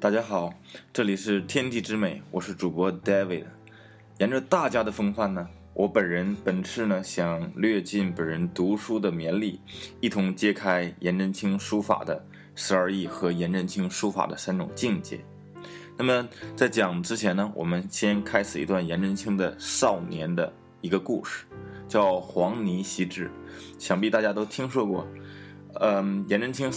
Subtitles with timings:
[0.00, 0.50] 大家好，
[0.94, 3.44] 这里是天地之美，我是主播 David。
[4.16, 9.60] 沿着大家的风范呢，我本人本次呢想略尽本人读书的绵力，
[10.00, 12.24] 一同揭开颜真卿书法的
[12.54, 15.20] 十二义和颜真卿书法的三种境界。
[15.98, 16.26] 那么
[16.56, 21.44] 在讲之前呢，我们先开始一段颜真卿的少年的一个故事，
[21.86, 23.30] 叫黄泥习字，
[23.78, 25.06] 想必大家都听说过。
[25.74, 26.70] 嗯，颜真卿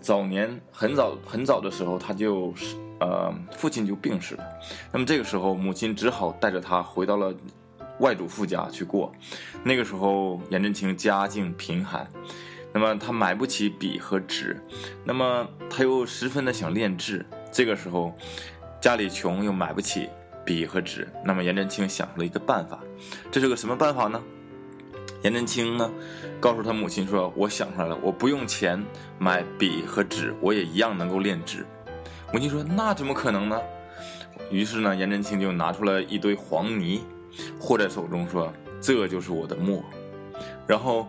[0.00, 2.52] 早年很早很早的时候，他就
[3.00, 4.44] 呃父亲就病逝了。
[4.92, 7.34] 那么这个时候，母亲只好带着他回到了
[7.98, 9.12] 外祖父家去过。
[9.62, 12.08] 那个时候，颜真卿家境贫寒，
[12.72, 14.60] 那么他买不起笔和纸，
[15.04, 17.24] 那么他又十分的想练字。
[17.52, 18.12] 这个时候，
[18.80, 20.08] 家里穷又买不起
[20.44, 22.80] 笔和纸，那么颜真卿想出了一个办法。
[23.30, 24.20] 这是个什么办法呢？
[25.22, 25.90] 颜真卿呢，
[26.40, 28.84] 告诉他母亲说：“我想出来了，我不用钱
[29.18, 31.64] 买笔和纸，我也一样能够练字。”
[32.32, 33.60] 母亲说：“那怎么可能呢？”
[34.50, 37.02] 于是呢，颜真卿就拿出了一堆黄泥，
[37.60, 38.52] 和在手中说
[38.82, 39.82] ：“这就是我的墨。”
[40.66, 41.06] 然后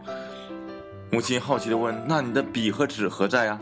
[1.09, 3.59] 母亲好奇地问：“那你的笔和纸何在呀？”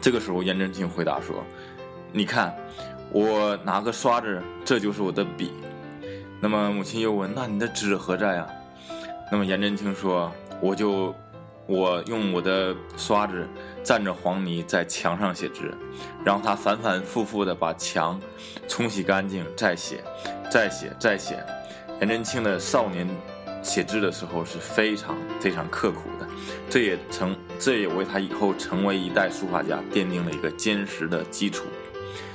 [0.00, 1.42] 这个时候，颜真卿回答说
[2.12, 2.54] ：“你看，
[3.10, 5.52] 我拿个刷子，这就是我的笔。”
[6.38, 8.46] 那么母亲又问：“那你的纸何在呀？”
[9.30, 11.14] 那么颜真卿说：“我就
[11.66, 13.46] 我用我的刷子
[13.84, 15.70] 蘸着黄泥在墙上写字，
[16.24, 18.18] 然后他反反复复的把墙
[18.66, 20.02] 冲洗干净，再写，
[20.50, 21.44] 再写，再写。
[22.00, 23.06] 颜真卿的少年
[23.62, 26.26] 写字的时候是非常非常刻苦的，
[26.70, 31.66] 这也成这也为他以后成为一代书法家奠定了一个坚实的基础。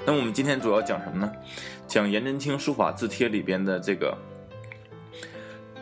[0.06, 1.32] 那么我们今天主要讲什么呢？
[1.88, 4.16] 讲颜真卿书法字帖里边的这个。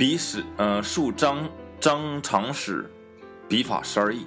[0.01, 1.47] 笔史，呃，述张
[1.79, 2.89] 张长史
[3.47, 4.25] 笔法十二意，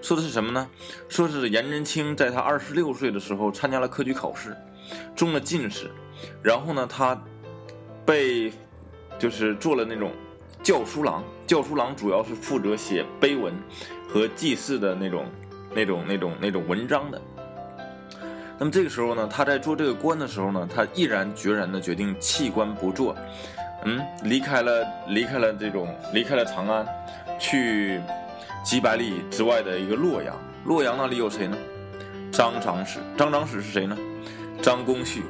[0.00, 0.66] 说的是什么呢？
[1.06, 4.56] 说是颜真卿在他二十六岁的时候参加了科举考试，
[5.14, 5.90] 中了进士，
[6.42, 7.22] 然后呢，他
[8.06, 8.54] 被
[9.18, 10.12] 就是做了那种
[10.62, 13.52] 教书郎，教书郎主要是负责写碑文
[14.08, 15.26] 和祭祀的那种、
[15.74, 17.20] 那种、那种、那种文章的。
[18.58, 23.14] 那么这个时候呢，他在做这个官的时候呢，他毅然决然的决定弃官不做。
[23.84, 26.86] 嗯，离开了，离开了这种，离开了长安，
[27.38, 28.00] 去
[28.64, 30.36] 几百里之外的一个洛阳。
[30.64, 31.56] 洛阳那里有谁呢？
[32.30, 33.00] 张长史。
[33.16, 33.98] 张长史是谁呢？
[34.62, 35.24] 张公旭。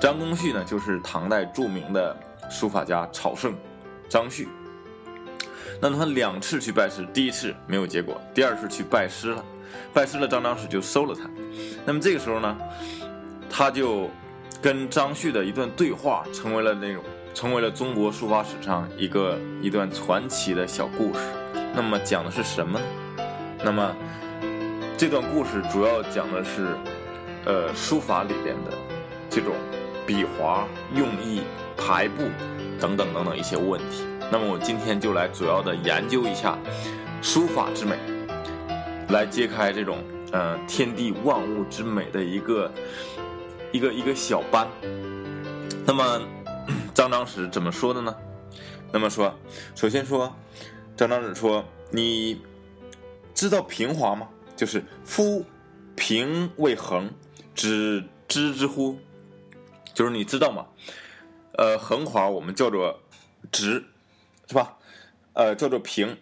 [0.00, 2.16] 张公旭呢，就是唐代著名的
[2.50, 3.54] 书法家草圣
[4.08, 4.48] 张旭。
[5.80, 9.44] 那么他两次去拜师，第一次没有结果，第二次去拜师了，
[9.94, 11.30] 拜师了，张长史就收了他。
[11.86, 12.58] 那么这个时候呢，
[13.48, 14.10] 他就
[14.60, 17.04] 跟张旭的一段对话，成为了那种。
[17.34, 21.20] 成为了中国书法史上一个一段传奇的小故事。
[21.74, 22.84] 那么讲的是什么呢？
[23.64, 23.96] 那么
[24.96, 26.76] 这段故事主要讲的是，
[27.46, 28.72] 呃，书法里边的
[29.30, 29.54] 这种
[30.06, 31.40] 笔划、用意、
[31.76, 32.24] 排布
[32.78, 34.04] 等等等等一些问题。
[34.30, 36.58] 那么我今天就来主要的研究一下
[37.22, 37.96] 书法之美，
[39.08, 39.98] 来揭开这种
[40.32, 42.70] 呃天地万物之美的一个
[43.72, 44.68] 一个一个小班。
[45.86, 46.20] 那么。
[46.94, 48.14] 张长史怎么说的呢？
[48.92, 49.34] 那么说，
[49.74, 50.34] 首先说，
[50.94, 52.40] 张长史说：“你
[53.34, 54.28] 知道平滑吗？
[54.54, 55.44] 就是夫
[55.96, 57.10] 平为横，
[57.54, 58.98] 只知之乎？
[59.94, 60.66] 就是你知道吗？
[61.56, 63.00] 呃，横划我们叫做
[63.50, 63.84] 直，
[64.46, 64.76] 是吧？
[65.32, 66.18] 呃，叫做平，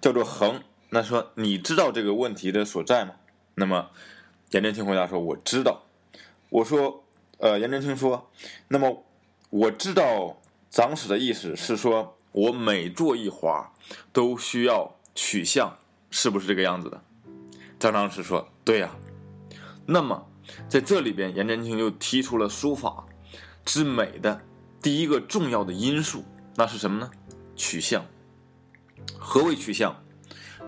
[0.00, 0.62] 叫做横。
[0.90, 3.16] 那说你知道这个问题的所在吗？
[3.56, 3.90] 那么
[4.52, 5.82] 颜真卿回答说：我知道。
[6.50, 7.04] 我说，
[7.38, 8.30] 呃，颜真卿说，
[8.68, 9.04] 那么。
[9.50, 10.36] 我知道
[10.70, 13.72] 长史的意思是说，我每做一划
[14.12, 15.78] 都需要取向，
[16.10, 17.02] 是不是这个样子的？
[17.78, 18.94] 张长史说：“对呀。”
[19.86, 20.26] 那么
[20.68, 23.06] 在这里边，颜真卿就提出了书法
[23.64, 24.38] 之美的
[24.82, 26.22] 第一个重要的因素，
[26.54, 27.10] 那是什么呢？
[27.56, 28.04] 取向。
[29.18, 29.96] 何为取向？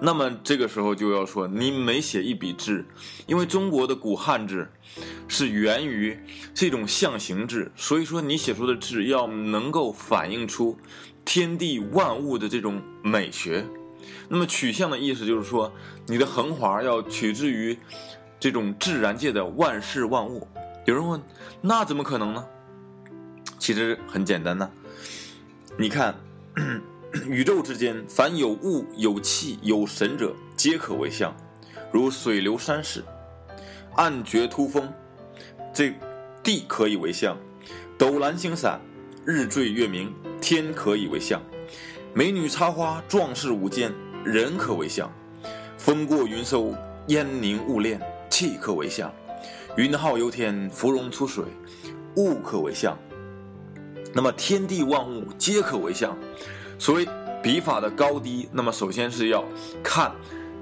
[0.02, 2.84] 那么这个时候就要说，你每写一笔字，
[3.26, 4.66] 因为中国的古汉字
[5.28, 6.18] 是源于
[6.54, 10.78] 这种象形字，所以说你写出的字要能够反映出
[11.24, 13.66] 天地万物的这种美学。
[14.28, 15.70] 那么取象的意思就是说，
[16.06, 17.76] 你的横划要取自于
[18.38, 20.48] 这种自然界的万事万物。
[20.86, 21.22] 有人问，
[21.60, 22.44] 那怎么可能呢？
[23.58, 24.70] 其实很简单呢，
[25.76, 26.14] 你看。
[27.26, 31.34] 宇宙之间，凡有物、有气、有神者，皆可为相，
[31.90, 33.02] 如水流山势，
[33.96, 34.92] 暗绝突风，
[35.72, 35.92] 这
[36.40, 37.34] 地可以为相；
[37.98, 38.80] 斗蓝星散，
[39.24, 41.40] 日坠月明，天可以为相；
[42.14, 43.92] 美女插花，壮士舞剑，
[44.24, 45.08] 人可为相；
[45.76, 46.72] 风过云收，
[47.08, 47.98] 烟凝雾敛，
[48.28, 49.10] 气可为相；
[49.76, 51.44] 云浩游天，芙蓉出水，
[52.14, 52.96] 物可为相。
[54.14, 56.16] 那么天地万物皆可为相。
[56.80, 57.06] 所谓
[57.42, 59.44] 笔法的高低，那么首先是要
[59.82, 60.10] 看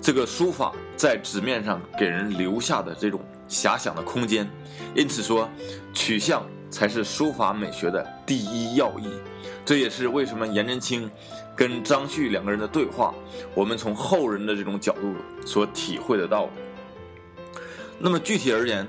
[0.01, 4.51] 这个书法在纸面上给人留下的这种遐想的空间。
[4.97, 5.49] 因此说，
[5.95, 9.09] 取向才是书法美学的第一要义。
[9.65, 11.09] 这也是为什么颜真卿
[11.55, 13.15] 跟张旭两个人的对话，
[13.55, 15.15] 我们从后人的这种角度
[15.47, 16.53] 所体会得到的。
[17.97, 18.85] 那么具体而言，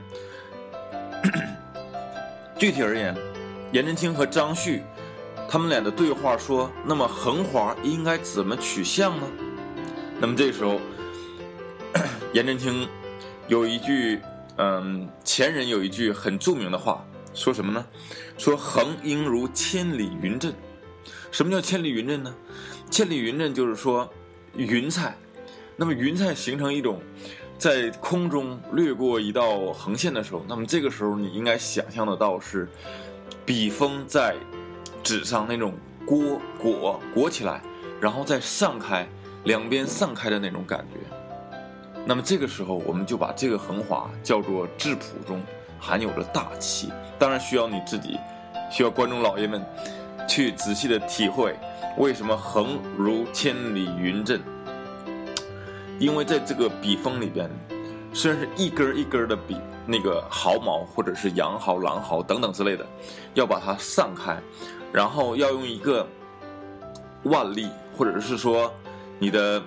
[2.58, 3.16] 具体而言，
[3.72, 4.82] 颜真卿和张旭
[5.50, 9.28] 他们俩的对话说：“那么横划应该怎么取向呢？”
[10.22, 10.80] 那么这时候，
[12.34, 12.88] 颜真卿
[13.48, 14.20] 有一句，
[14.58, 17.04] 嗯，前人有一句很著名的话，
[17.34, 17.84] 说什么呢？
[18.38, 20.54] 说横应如千里云阵。
[21.32, 22.32] 什么叫千里云阵呢？
[22.92, 24.08] 千里云阵就是说
[24.56, 25.18] 云彩，
[25.76, 27.02] 那么云彩形成一种。
[27.58, 32.70] 在空中掠过一道横线的时候，那么这个时候你应该想象得到是
[33.46, 34.34] 笔锋在
[35.04, 35.74] 纸上那种
[36.06, 37.62] 裹裹裹起来，
[38.00, 39.08] 然后再散开，
[39.44, 41.00] 两边散开的那种感觉。
[42.06, 45.42] 那么这个时候，我们就把这个横划叫做质朴中
[45.80, 46.92] 含有着大气。
[47.20, 48.18] 当然需要你自己，
[48.72, 49.64] 需要观众老爷们
[50.28, 51.56] 去仔细的体会
[51.98, 54.42] 为什么横如千里云阵。
[56.00, 57.50] 因为在这个笔锋里边，
[58.14, 62.86] 虽然是一根一根的笔，那个毫毛或者是羊毫、狼毫等等之类的，
[63.34, 64.38] 要把它散开，
[64.92, 66.08] 然后要用一个
[67.24, 68.74] 腕力，或者是说
[69.18, 69.62] 你的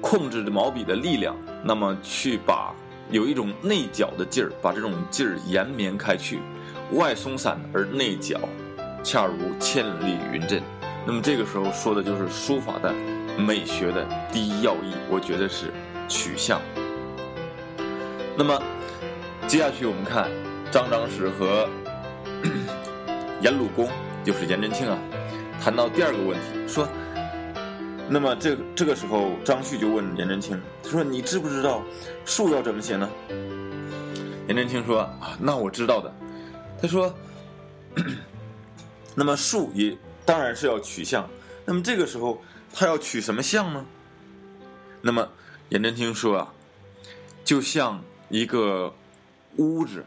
[0.00, 2.74] 控制的毛笔的力量，那么去把
[3.10, 6.40] 有一种内角的劲儿，把这种劲儿延绵开去，
[6.92, 8.38] 外松散而内角，
[9.02, 10.62] 恰如千里云阵。
[11.06, 12.94] 那么这个时候说的就是书法的。
[13.38, 15.72] 美学的第一要义，我觉得是
[16.06, 16.60] 取向。
[18.36, 18.62] 那么，
[19.46, 20.28] 接下去我们看
[20.70, 21.66] 张张石和
[23.42, 23.88] 颜鲁公，
[24.24, 24.98] 就是颜真卿啊，
[25.60, 26.88] 谈到第二个问题，说，
[28.08, 31.82] 那么这这个时候，张旭就问颜真卿，他说：“你知不知道
[32.24, 33.10] 树要怎么写呢？”
[34.48, 36.14] 颜真卿说：“啊，那我知道的。”
[36.80, 37.12] 他说
[39.14, 41.28] ：“那么树也当然是要取向，
[41.64, 42.40] 那么这个时候。”
[42.74, 43.84] 他要取什么相呢？
[45.02, 45.28] 那么
[45.68, 46.54] 颜真卿说啊，
[47.44, 48.94] 就像一个
[49.56, 50.06] 屋子，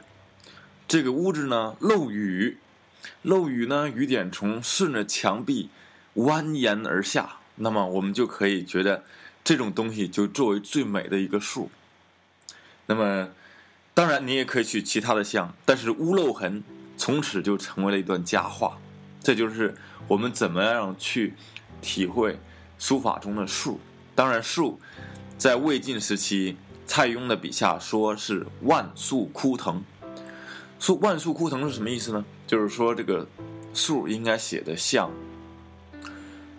[0.88, 2.58] 这个屋子呢漏雨，
[3.22, 5.70] 漏雨呢雨点从顺着墙壁
[6.16, 9.04] 蜿蜒而下，那么我们就可以觉得
[9.44, 11.70] 这种东西就作为最美的一个数。
[12.88, 13.30] 那么
[13.94, 16.64] 当然你也可以取其他的相，但是屋漏痕
[16.98, 18.78] 从此就成为了一段佳话。
[19.22, 19.76] 这就是
[20.08, 21.34] 我们怎么样去
[21.82, 22.40] 体会。
[22.78, 23.80] 书法中的树，
[24.14, 24.82] 当然树，
[25.38, 29.82] 在魏晋时期，蔡邕的笔下说是万树枯藤。
[30.86, 32.24] 树万树枯藤是什么意思呢？
[32.46, 33.26] 就是说这个
[33.74, 35.10] 树应该写的像，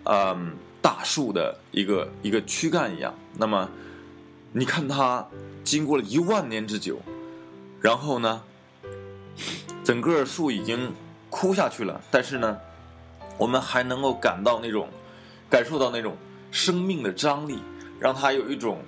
[0.03, 0.51] 嗯，
[0.81, 3.15] 大树的一个一个躯干一样。
[3.37, 3.69] 那么，
[4.51, 5.25] 你看它
[5.63, 6.99] 经过了一万年之久，
[7.79, 8.43] 然后呢，
[9.81, 10.91] 整个树已经
[11.29, 12.57] 枯下去了，但是呢，
[13.37, 14.89] 我们还能够感到那种。
[15.49, 16.17] 感受到那种
[16.51, 17.59] 生命的张力，
[17.97, 18.79] 让它有一种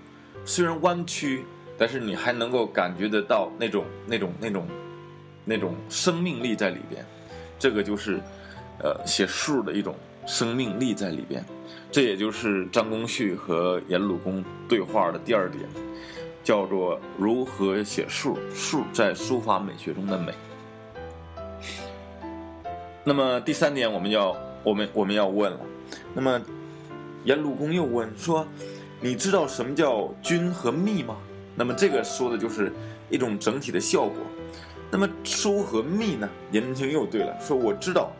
[0.44, 1.46] 虽然弯曲，
[1.78, 4.68] 但是你还能够感觉得到那种那种那种
[5.50, 7.04] 那种生命力在里边。
[7.58, 8.22] 这个就是，
[8.84, 9.96] 呃，写数的一种
[10.28, 11.44] 生命力在里边。
[11.92, 15.64] 这也就是张公旭和颜鲁公对话的第二点，
[16.44, 20.32] 叫做如何写数，数在书法美学中的美。
[23.04, 25.60] 那么第三点，我们要我们我们要问了。
[26.14, 26.40] 那么，
[27.26, 28.48] 颜鲁公又问说
[29.02, 31.18] ：“你知道什么叫均和密吗？”
[31.58, 32.72] 那么这个说的就是
[33.10, 34.16] 一种整体的效果。
[34.92, 36.28] 那么疏和密呢？
[36.52, 38.12] 颜真卿又对了，说：“我知道，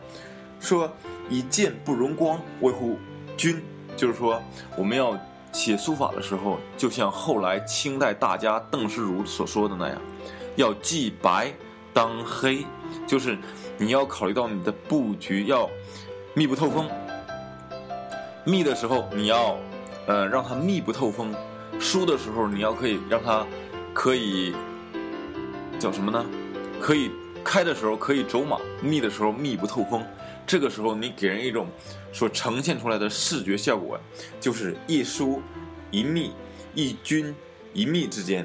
[0.60, 0.90] 说
[1.28, 2.98] 以剑不容光为乎
[3.36, 3.60] 君，
[3.96, 4.40] 就是说
[4.76, 5.18] 我们要
[5.52, 10.00] 写书法的时候，就像后来清代大家邓世如所说的那样，
[10.56, 11.52] 要既白
[11.92, 12.64] 当黑，
[13.06, 13.36] 就是
[13.76, 15.68] 你要考虑到你的布局要
[16.34, 16.88] 密不透风。”
[18.46, 19.58] 密的时候你要，
[20.06, 21.30] 呃，让它密不透风；
[21.78, 23.46] 疏的时候你要可以让它，
[23.92, 24.54] 可以
[25.78, 26.24] 叫什么呢？
[26.80, 27.10] 可以
[27.44, 30.04] 开的时候可以走马，密的时候密不透风。
[30.46, 31.68] 这个时候你给人一种
[32.12, 34.00] 所呈现出来的视觉效果，
[34.40, 35.40] 就是一疏
[35.90, 36.32] 一密，
[36.74, 37.34] 一均
[37.72, 38.44] 一密之间。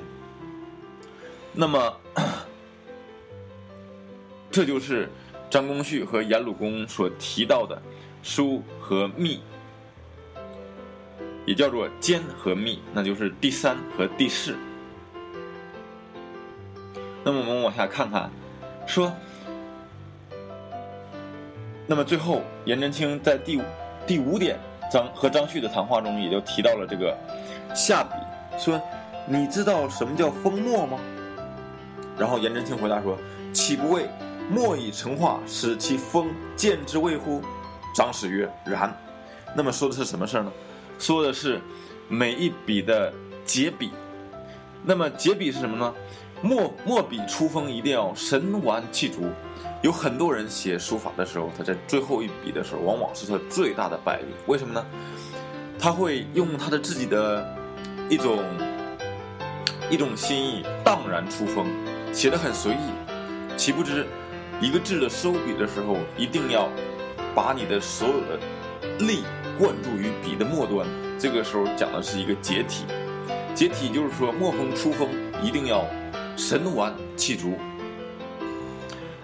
[1.54, 1.98] 那么，
[4.52, 5.10] 这就是
[5.50, 7.82] 张公旭和颜鲁公所提到的
[8.22, 9.40] 疏和密。
[11.48, 14.56] 也叫做坚和密，那就是第三和第四。
[17.26, 18.30] 那么我们往下看看，
[18.86, 19.12] 说，
[21.88, 23.64] 那么最后颜真卿在第五
[24.06, 24.60] 第五点
[24.92, 27.18] 张和张旭的谈话中，也就提到了这个
[27.74, 28.12] 下笔，
[28.60, 28.80] 说
[29.26, 31.00] 你知道什么叫封墨吗？
[32.16, 33.18] 然后颜真卿回答说
[33.52, 34.08] ：“岂不为
[34.48, 37.42] 墨已成画，使其风见之谓乎？”
[37.96, 38.96] 张氏曰：“然。”
[39.58, 40.52] 那么说的是什么事儿呢？
[41.00, 41.60] 说的是
[42.08, 43.12] 每一笔的
[43.44, 43.90] 结笔。
[44.84, 45.92] 那么结笔是什么呢？
[46.46, 49.24] 墨墨笔出锋一定要神完气足。
[49.82, 54.26] 有很多人写书法的时候，他在最后一笔的时候，往往是他最大的败笔。
[54.46, 54.86] 为什么呢？
[55.80, 57.44] 他会用他的自己的
[58.10, 58.44] 一种
[59.90, 61.66] 一种心意荡然出锋。
[62.14, 64.06] 写的很随意，岂不知
[64.62, 66.70] 一个字的收笔的时候，一定要
[67.34, 68.40] 把你的所有的
[69.00, 69.24] 力
[69.58, 70.88] 灌注于笔的末端。
[71.18, 72.86] 这个时候讲的是一个结体，
[73.56, 75.10] 结体就是说墨锋出锋
[75.44, 75.84] 一定要
[76.38, 77.54] 神完气足，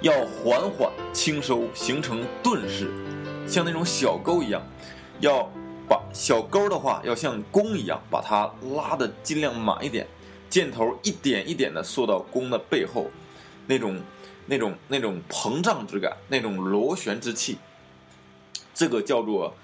[0.01, 2.89] 要缓缓轻收，形成顿式，
[3.47, 4.61] 像那种小钩一样，
[5.19, 5.49] 要
[5.89, 10.07] 把小钩的话要像弓一样，把它拉的尽量满一点。
[10.49, 13.09] 箭头一点一点的缩到弓的背后，
[13.67, 14.01] 那种、
[14.47, 17.57] 那种、那种膨胀之感，那种螺旋之气，
[18.73, 19.55] 这个叫做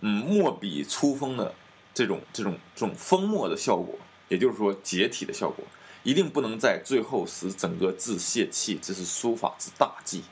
[0.00, 1.54] 嗯墨笔出锋的
[1.94, 5.64] 这种、这种、这种锋墨的效果，也就是说解体的效果，
[6.08, 10.22] 一定不能在最后使整个字泄气，这是书法之大忌。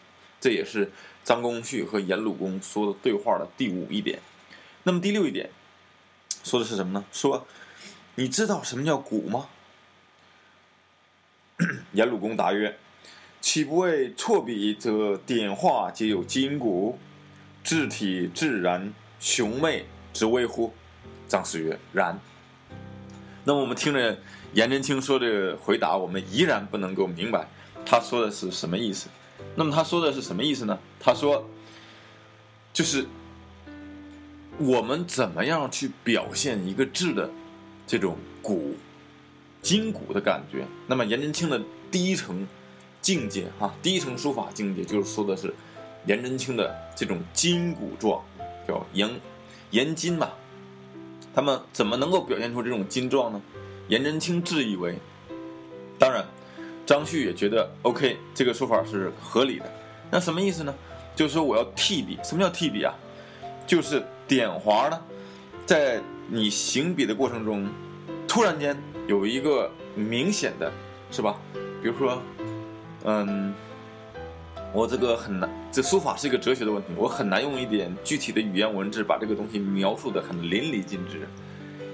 [0.40, 0.90] 这也是
[1.23, 4.18] 张公旭和颜鲁公说的对话的第五一点。
[4.85, 5.50] 那么第六一点
[6.42, 7.04] 说的是什么呢？
[7.12, 7.47] 说
[8.14, 9.49] 你知道什么叫骨吗？
[11.92, 12.78] 颜鲁公答曰
[13.42, 16.99] ：“岂不为错笔则点画皆有筋骨，
[17.62, 20.73] 字体自然雄媚之谓乎？”
[21.28, 22.18] 张氏曰：“然。”
[23.45, 24.18] 那么我们听着
[24.57, 27.47] 颜真卿说这个回答，我们依然不能够明白
[27.85, 29.11] 他说的是什么意思。
[29.55, 30.79] 那么他说的是什么意思呢？
[30.99, 31.47] 他说，
[32.73, 33.07] 就是
[34.57, 37.31] 我们怎么样去表现一个字的
[37.87, 38.75] 这种骨。
[39.61, 40.65] 筋骨的感觉。
[40.87, 41.61] 那么颜真卿的
[41.91, 42.47] 第一层
[43.03, 45.53] 境界哈，第一层书法境界就是说的是
[46.07, 48.23] 颜真卿的这种筋骨状，
[48.67, 49.11] 叫颜
[49.73, 50.31] 颜筋嘛。
[51.35, 53.43] 他们怎么能够表现出这种筋状呢？
[53.88, 54.99] 颜真卿自以为，
[55.99, 56.25] 当然
[56.85, 59.73] 张旭也觉得 OK，这个说法是合理的。
[60.11, 60.75] 那什么意思呢？
[61.14, 62.19] 就是说我要替笔。
[62.23, 62.95] 什么叫替笔啊？
[63.66, 65.00] 就是点划呢，
[65.64, 67.69] 在你行笔的过程中，
[68.26, 68.76] 突然间。
[69.07, 70.69] 有一个明显的，
[71.12, 71.37] 是吧？
[71.81, 72.21] 比如说，
[73.05, 73.55] 嗯，
[74.73, 81.28] 我这个很难，这书法是一个哲学的问题，我很难用一点具体的语言文字把这个东西描述的很淋漓尽致。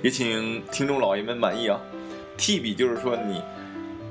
[0.03, 1.81] 也请听众老爷们满意啊！
[2.37, 3.41] 替笔就是说你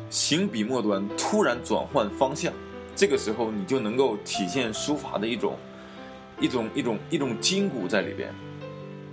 [0.10, 2.53] 行笔末端突然转换方向，
[2.95, 5.57] 这个时候你就能够体现书法的一种
[6.39, 8.33] 一种一种一种筋骨在里边。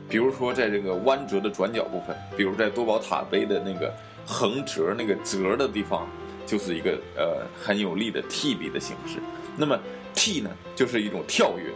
[0.08, 3.92] 比如说，在这个弯折的转角部分，比如在多宝塔碑的那个
[4.24, 6.06] 横折那个折的地方，
[6.46, 9.18] 就是一个呃很有力的替笔的形式。
[9.56, 9.76] 那么
[10.14, 11.72] 替呢，就是一种跳跃。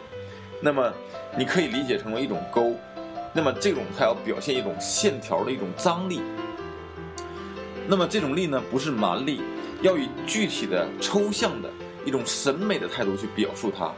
[0.60, 0.92] 那么
[1.36, 2.72] 你可以理解成为一种勾。
[3.32, 6.20] 那么这种它要表现一种线条的一种张力。
[7.88, 9.40] 那么这种力呢，不是蛮力，
[9.82, 11.70] 要以具体的抽象的
[12.04, 13.92] 一种审美的态度去表述它。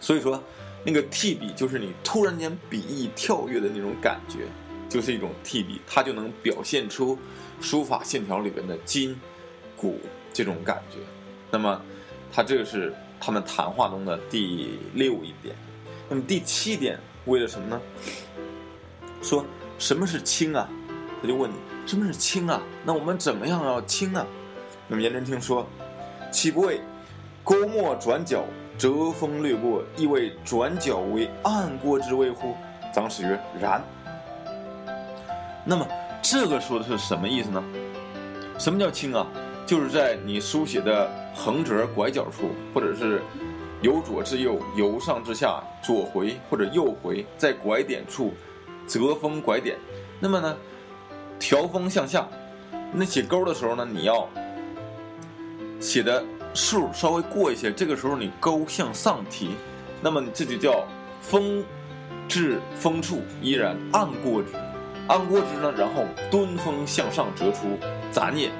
[0.00, 0.42] 所以说。
[0.82, 4.46] 那个替笔就是你突然间笔意跳跃的那种感觉，
[4.88, 7.18] 就是一种替笔，它就能表现出
[7.60, 9.14] 书法线条里边的筋
[9.76, 10.00] 骨
[10.32, 10.96] 这种感觉。
[11.50, 11.82] 那么，
[12.32, 15.54] 它这个是他们谈话中的第六一点。
[16.08, 17.80] 那么第七点为了什么呢？
[19.22, 19.44] 说
[19.78, 20.68] 什么是轻啊？
[21.20, 21.54] 他就问你
[21.86, 22.60] 什么是轻啊？
[22.84, 24.26] 那我们怎么样要轻呢？
[24.88, 25.66] 那么颜真卿说
[26.32, 26.80] ：“岂不为
[27.44, 28.44] 勾墨转角？”
[28.78, 32.56] 折锋掠过，意为转角为暗过之谓乎？
[32.94, 33.84] 张氏曰：“然。”
[35.66, 35.86] 那么
[36.22, 37.62] 这个说的是什么意思呢？
[38.58, 39.26] 什么叫轻啊？
[39.66, 43.20] 就是在你书写的横折拐角处，或者是
[43.82, 48.32] 由左至右、由上至下、左回或者右回，在拐点处
[48.86, 49.78] 折锋拐点。
[50.18, 50.56] 那么呢，
[51.38, 52.26] 调锋向下。
[52.92, 54.28] 那写勾的时候呢，你要
[55.78, 56.24] 写的。
[56.52, 59.50] 数稍微过一些，这个时候你勾向上提，
[60.02, 60.84] 那么这就叫
[61.22, 61.64] 锋
[62.26, 64.48] 至锋处依然暗过之，
[65.06, 67.78] 暗过之呢，然后蹲锋向上折出
[68.10, 68.50] 斩也。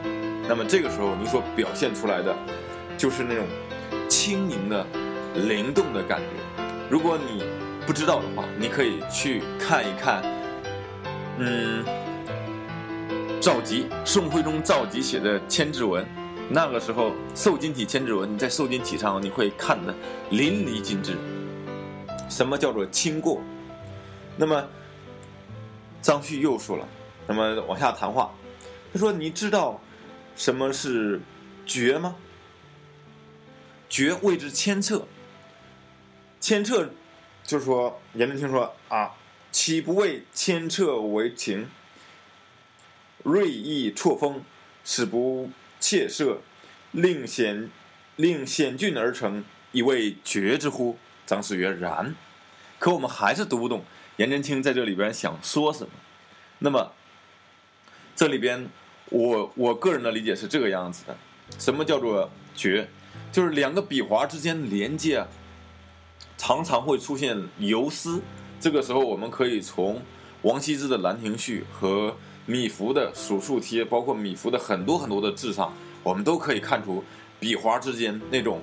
[0.49, 2.33] 那么这个时候你所表现出来的，
[2.97, 3.45] 就是那种
[4.09, 4.87] 轻盈的、
[5.35, 6.65] 灵动的感觉。
[6.89, 7.45] 如果你
[7.87, 10.23] 不知道的话，你可以去看一看，
[11.39, 11.85] 嗯，
[13.41, 16.07] 赵佶，宋徽宗赵佶写的千字文。
[16.49, 19.95] 那个时候，瘦金体千字文，你在瘦金体上你会看得
[20.31, 21.17] 淋漓尽致。
[22.29, 23.41] 什么叫做轻过？
[24.37, 24.65] 那么
[26.03, 26.89] 张旭又说了，
[27.27, 28.33] 那么往下谈话，
[28.93, 29.81] 他说：“你知道
[30.35, 31.21] 什么是
[31.65, 32.17] 绝吗？
[33.89, 35.07] 绝谓之千策。
[36.41, 36.91] 千策
[37.45, 39.13] 就是说，颜真卿说啊，
[39.53, 41.69] 岂不为千策为情？
[43.23, 44.43] 锐意错锋，
[44.85, 45.51] 使不。”
[45.83, 46.43] 切射，
[46.93, 47.71] 令险
[48.17, 49.43] 令险峻而成，
[49.73, 50.99] 以为绝之乎？
[51.25, 52.15] 张氏曰：“然。”
[52.79, 53.83] 可我们还是读不懂
[54.19, 55.91] 颜真卿在这里边想说什么。
[56.59, 56.93] 那么，
[58.15, 58.69] 这里边
[59.07, 61.17] 我我个人的理解是这个样子的：
[61.59, 62.91] 什么叫做绝？
[63.33, 65.29] 就是两个笔划之间连接啊，
[66.41, 68.23] 常常会出现游丝。
[68.59, 70.01] 这个时候，我们可以从
[70.41, 72.17] 王羲之的《兰亭序》和。
[72.47, 77.05] 米芾的数数帖，包括米芾的很多很多的字上，我们都可以看出
[77.39, 78.61] 笔划之间那种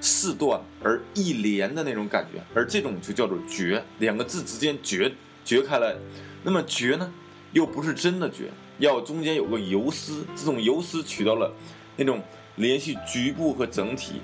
[0.00, 5.12] 四断而一连的那种感觉，而这种就叫做绝，两个字之间绝
[5.44, 5.94] 绝开来。
[6.42, 7.12] 那么绝呢，
[7.52, 11.52] 又不是真的绝，要中间有个游丝，这种游丝起到了
[11.96, 12.20] 那种
[12.56, 14.14] 联系局部和整体，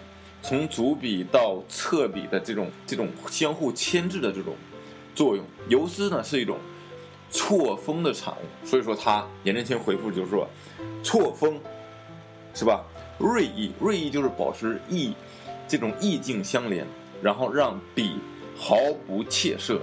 [0.45, 4.55] 从主笔到侧笔的这种这种相互牵制的这种
[5.15, 5.43] 作用。
[5.69, 6.59] 游丝呢是一种。
[7.31, 10.49] 错峰的产物，所以说他颜真卿回复就是说，
[11.03, 11.59] 错峰，
[12.55, 12.85] 是吧？
[13.19, 15.15] 锐意，锐意就是保持意，
[15.67, 16.87] 这种意境相连，
[17.21, 18.19] 然后让笔
[18.57, 19.81] 毫不怯色，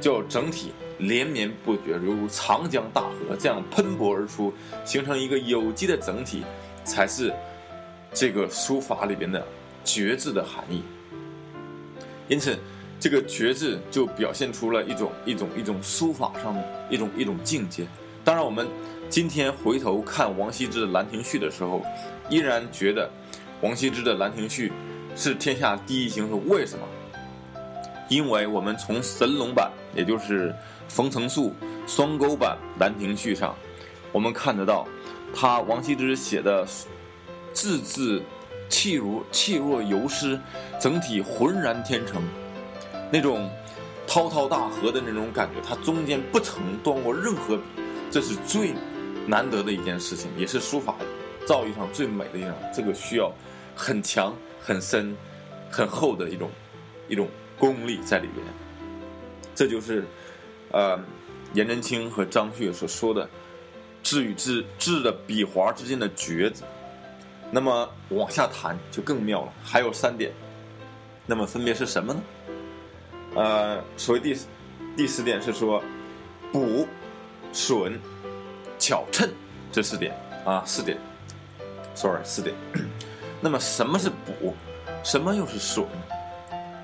[0.00, 4.52] 就整体连绵不绝，犹如长江大河这样喷薄而出，
[4.84, 6.42] 形成一个有机的整体，
[6.82, 7.32] 才是
[8.12, 9.46] 这个书法里边的
[9.84, 10.82] 绝字的含义。
[12.28, 12.58] 因此。
[13.00, 17.86] 这个绝字就表现出了一种一种一种书法上的一种一种境界。
[18.24, 18.66] 当然，我们
[19.10, 21.84] 今天回头看王羲之的《兰亭序》的时候，
[22.30, 23.10] 依然觉得
[23.60, 24.72] 王羲之的《兰亭序》
[25.20, 26.88] 是天下第一行书为什么？
[28.08, 30.54] 因为我们从神龙版，也就是
[30.88, 31.52] 冯承素
[31.86, 33.54] 双钩版《兰亭序》上，
[34.12, 34.88] 我们看得到
[35.34, 36.66] 他王羲之写的
[37.52, 38.22] 字字
[38.74, 40.36] 气如气若游丝，
[40.80, 42.20] 整体浑然天成。
[43.08, 43.48] 那种
[44.04, 47.62] 滔滔大河的那种感觉，它中间不曾断过任何笔，
[48.10, 48.74] 这是最
[49.28, 50.96] 难得的一件事情，也是书法
[51.46, 52.52] 造诣上最美的一种。
[52.74, 53.32] 这个需要
[53.76, 55.16] 很强、很深、
[55.70, 56.50] 很厚的一种
[57.08, 58.44] 一种功力在里边。
[59.54, 60.04] 这就是
[60.72, 60.98] 呃
[61.52, 63.30] 颜真卿和张旭所说的
[64.02, 66.64] 字与字字的笔划之间的绝字。
[67.54, 70.32] 那么往下谈就更妙了，还有三点，
[71.24, 72.20] 那么分别是什么呢？
[73.36, 74.36] 呃，所谓第
[74.96, 75.80] 第四点是说，
[76.52, 76.84] 补、
[77.52, 77.96] 损、
[78.76, 79.30] 巧趁
[79.70, 80.12] 这四点
[80.44, 80.98] 啊，四点
[81.94, 82.56] ，sorry，四点。
[83.40, 84.52] 那么什么是补？
[85.04, 85.86] 什么又是损？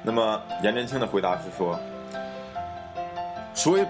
[0.05, 1.77] 那么颜真卿的回答是说，
[3.55, 3.85] 所谓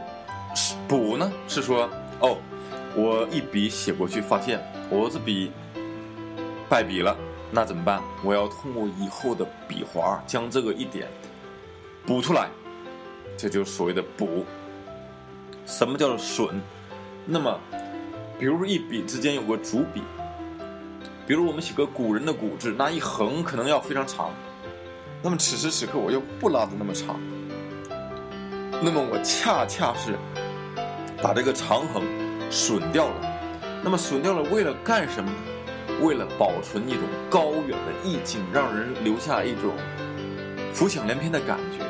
[0.88, 1.90] 补呢，是说
[2.20, 2.38] 哦，
[2.96, 5.52] 我一笔写过去，发现我这笔
[6.70, 7.16] 败笔了，
[7.50, 8.00] 那怎么办？
[8.22, 11.08] 我要通过以后的笔划将这个一点。
[12.06, 12.48] 补出来，
[13.36, 14.46] 这就是所谓的补。
[15.66, 16.60] 什么叫做损？
[17.26, 17.58] 那么，
[18.38, 20.04] 比如一笔之间有个主笔，
[21.26, 24.30] 比如我们写个古人的古字，那一横可能要非常长。
[25.22, 27.20] 那么此时此刻我又不拉的那么长，
[28.80, 30.16] 那么我恰恰是
[31.20, 32.04] 把这个长横
[32.48, 33.14] 损掉了。
[33.82, 35.36] 那么损掉了，为了干什么呢？
[36.00, 39.74] 为了保存一种高远的意境，让人留下一种
[40.72, 41.84] 浮想联翩的感觉。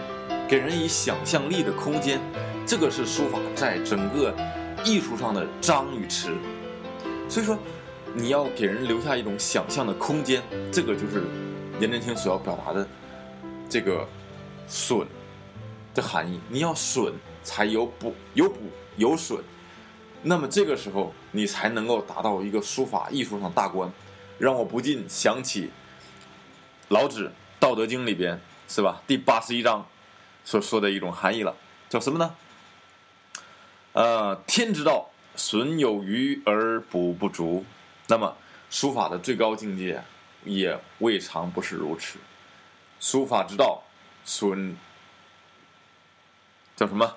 [0.49, 2.21] 给人以想象力的空间，
[2.67, 4.35] 这个是书法在整个
[4.85, 6.31] 艺术上的张与弛。
[7.29, 7.57] 所以说，
[8.13, 10.43] 你要给人留下一种想象的空间，
[10.73, 11.23] 这个就是
[11.79, 12.85] 颜真卿所要表达的
[13.69, 14.05] 这个
[14.67, 15.07] “损”
[15.95, 16.41] 的含义。
[16.49, 18.57] 你要损，才有补，有补
[18.97, 19.39] 有损，
[20.23, 23.91] 那么这个时候你才能够达到一个书法艺术上大关。
[24.39, 25.71] 让我不禁想起
[26.89, 27.29] 老子
[27.61, 29.03] 《道德经》里边，是吧？
[29.07, 29.87] 第八十一章。
[30.43, 31.55] 所说的一种含义了，
[31.91, 32.35] 叫什么呢？
[33.93, 37.65] 呃，天之道，损有余而补不足。
[38.07, 38.35] 那么，
[38.71, 40.03] 书法的最高境界
[40.45, 42.19] 也未尝不是如此。
[42.99, 43.83] 书法之道，
[44.25, 44.75] 损
[46.75, 47.15] 叫什么？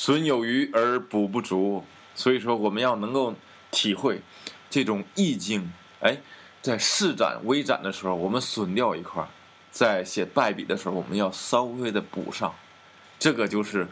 [0.00, 1.82] 损有余而补不足。
[2.14, 3.34] 所以说，我们要能够
[3.72, 4.22] 体会
[4.70, 5.72] 这种意境。
[5.98, 6.16] 哎，
[6.62, 9.28] 在试展、微展的时候，我们损掉一块儿。
[9.72, 12.54] 在写败笔的时候，我们要稍微的补上，
[13.18, 13.88] 这个就是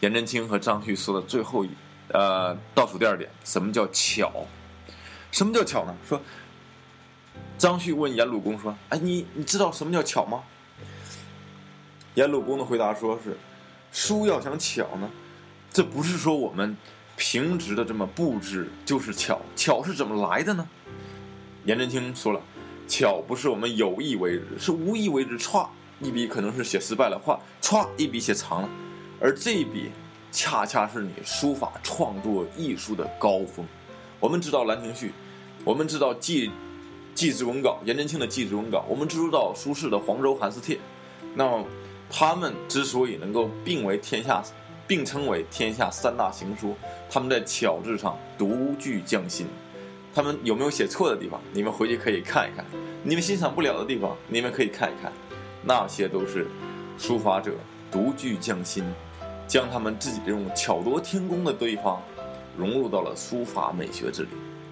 [0.00, 1.70] 颜真卿和张旭说的最后一
[2.08, 4.44] 呃，倒数第二点，什么叫巧？
[5.30, 5.96] 什么叫巧呢？
[6.04, 6.20] 说
[7.56, 10.42] 张旭问颜鲁公说：“哎，你你知道什么叫巧吗？”
[12.14, 13.38] 颜鲁公的回答说是
[13.92, 15.08] ：“书要想巧呢，
[15.74, 16.76] 这不是说我们
[17.16, 20.64] 平直的这么布置就是巧，巧是怎么来的呢？”
[21.66, 22.40] 颜真卿说了
[22.86, 25.36] ：“巧不是我们有意为之，是无意为之。
[25.36, 25.66] 歘，
[26.00, 28.68] 一笔可能是写失败了，画歘一笔写长了，
[29.20, 29.90] 而这一笔
[30.30, 33.66] 恰恰是你书法创作艺术的高峰。
[34.20, 35.08] 我们知道《兰亭序》，
[35.64, 36.52] 我们知道《祭
[37.16, 40.76] 祭侄文稿》，颜真卿的《祭侄文稿》，我们知道苏轼的《黄州寒食帖》，
[41.34, 41.66] 那么。”
[42.16, 44.40] 他们之所以能够并为天下，
[44.86, 46.74] 并称为天下三大行书，
[47.10, 49.46] 他们在巧字上独具匠心。
[50.14, 51.40] 他们有没有写错的地方？
[51.52, 52.64] 你们回去可以看一看。
[53.02, 55.12] 你们欣赏不了的地方，你们可以看一看。
[55.62, 56.46] 那些都是
[56.98, 57.52] 书法者
[57.90, 58.84] 独具匠心，
[59.46, 62.02] 将他们自己这种巧夺天工的地方
[62.56, 64.28] 融入到了书法美学之里。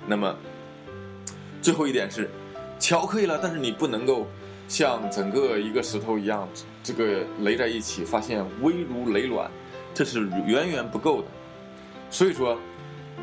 [0.07, 0.37] 那么，
[1.61, 2.31] 最后一点是，
[2.79, 4.27] 巧可以了，但是你不能够。
[4.69, 6.49] 像整个一个石头一样，
[6.83, 9.51] 这个垒在一起，发现微如雷卵，
[9.95, 11.29] 这是远远不够的。
[12.11, 12.59] 所以说，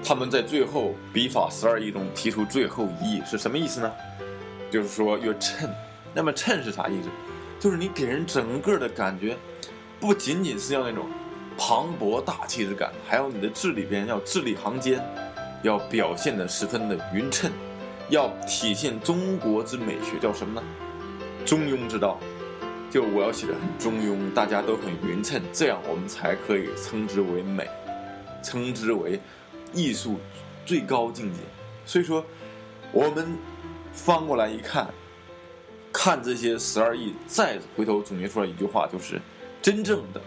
[0.04, 3.92] 他们在最后笔法十二义中提出最后一义是什么意思呢？
[4.72, 5.70] 就是说要衬。
[6.14, 7.10] 那么衬是啥意思？
[7.60, 9.38] 就是你给人整个的感觉，
[10.00, 11.06] 不仅仅是要那种
[11.58, 15.04] 磅礴大气之感，还有你的字里边要字里行间，
[15.62, 17.52] 要表现的十分的匀称，
[18.10, 20.68] 要体现中国之美学，叫什么呢？
[21.46, 22.20] 中庸之道，
[22.90, 27.70] 就我要写的很中庸，大家都很匀称，这样我们才可以称之为美，
[28.44, 29.20] 称之为
[29.74, 30.20] 艺术
[30.66, 31.40] 最高境界。
[31.86, 32.26] 所以说，
[32.92, 33.28] 我们
[33.94, 34.88] 翻过来一看，
[35.94, 39.22] 看这些十二义，再回头总结出来一句话，就是
[39.62, 40.20] 真正的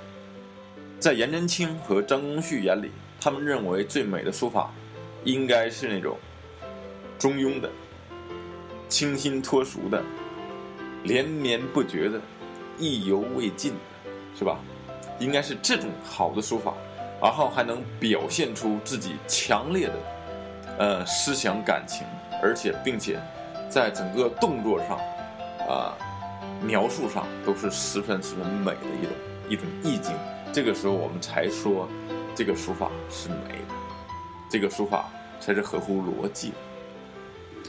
[1.01, 4.72] 在颜真卿和张公旭眼里，他们认为最美的书法，
[5.25, 6.16] 应该是那种
[7.18, 7.68] 中庸的、
[8.88, 10.01] 清新脱俗的。
[11.05, 12.20] 连绵不绝的，
[12.78, 13.74] 意犹未尽，
[14.37, 14.58] 是吧？
[15.18, 16.74] 应该是这种好的书法，
[17.20, 19.94] 然后还能表现出自己强烈的，
[20.78, 22.06] 呃，思想感情，
[22.42, 23.20] 而且并且，
[23.68, 24.98] 在整个动作上，
[25.68, 25.96] 啊，
[26.61, 29.12] 描述上都是十分十分美的一种
[29.50, 30.14] 一种意境。
[30.52, 31.88] 这个时候我们才说，
[32.35, 33.74] 这个书法是美的，
[34.50, 35.08] 这个书法
[35.38, 36.56] 才是合乎逻辑的，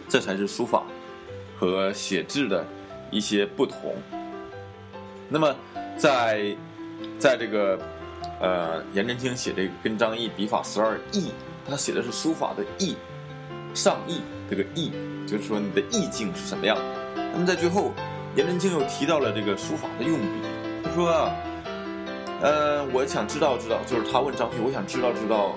[0.10, 0.84] 这才是书法
[1.60, 2.66] 和写字的。
[3.12, 3.94] 一些不同。
[5.30, 5.56] 那么，
[5.98, 6.56] 在
[7.18, 7.80] 在这个
[8.40, 11.32] 呃，颜真卿写这个跟张毅笔法十二意，
[11.68, 12.96] 他写的是书法的意，
[13.74, 14.92] 上意这个意，
[15.26, 16.78] 就是说你的意境是什么样。
[17.16, 17.92] 那么在最后，
[18.36, 20.28] 颜真卿又提到了这个书法的用笔，
[20.84, 21.32] 他说：“啊
[22.42, 25.56] 呃，我想知道知道，就是他问张旭，我想知道知道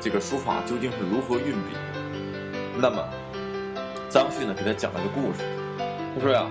[0.00, 1.74] 这个书法究竟是如何运笔。”
[2.78, 3.02] 那么
[4.08, 5.40] 张旭呢，给他讲了个故事，
[6.14, 6.46] 他说呀。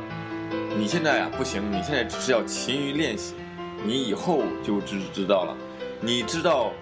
[0.78, 3.34] 你现在啊不行，你现在只是要勤于练习，
[3.86, 5.56] 你以后就知知道了。
[6.02, 6.74] 你知道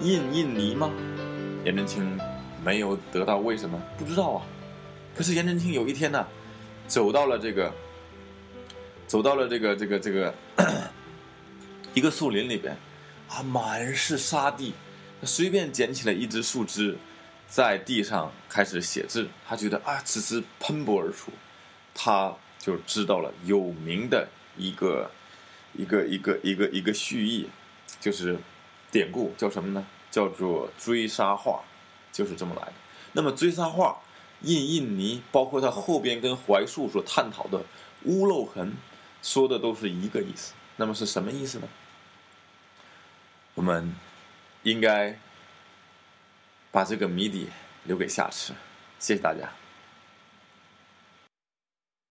[0.00, 0.90] 印印尼吗？
[1.62, 2.18] 颜真卿
[2.64, 4.46] 没有得到为什么不知道啊？
[5.14, 6.26] 可是颜真卿有一天呢，
[6.88, 7.70] 走到了这个，
[9.06, 10.34] 走到了这个这个这个
[11.92, 12.74] 一个树林里边，
[13.28, 14.72] 啊，满是沙地，
[15.20, 16.96] 他随便捡起了一只树枝，
[17.46, 19.28] 在地上开始写字。
[19.46, 21.30] 他觉得啊，此时喷薄而出，
[21.94, 22.34] 他。
[22.64, 25.10] 就知道了有名的一个
[25.74, 27.46] 一个一个一个一个序意，
[28.00, 28.38] 就是
[28.90, 29.86] 典故叫什么呢？
[30.10, 31.62] 叫做追杀画，
[32.10, 32.72] 就是这么来的。
[33.12, 34.00] 那么追杀画、
[34.40, 37.62] 印印泥，包括它后边跟槐树所探讨的
[38.04, 38.72] 屋漏痕，
[39.22, 40.54] 说的都是一个意思。
[40.76, 41.68] 那么是什么意思呢？
[43.54, 43.94] 我们
[44.62, 45.18] 应该
[46.70, 47.48] 把这个谜底
[47.84, 48.54] 留给下次。
[48.98, 49.52] 谢谢大家。